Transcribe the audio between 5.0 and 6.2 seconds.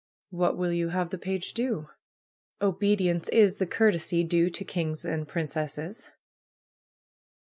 and princesses